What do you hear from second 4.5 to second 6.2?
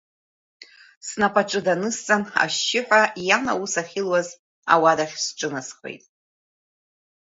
ауадахь сҿынасхеит.